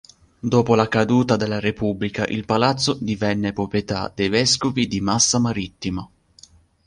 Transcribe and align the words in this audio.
Dopo 0.39 0.73
la 0.73 0.87
caduta 0.87 1.35
della 1.35 1.59
repubblica 1.59 2.25
il 2.25 2.43
palazzo 2.43 2.97
divenne 2.99 3.53
proprietà 3.53 4.11
dei 4.15 4.29
vescovi 4.29 4.87
di 4.87 4.99
Massa 4.99 5.37
Marittima. 5.37 6.09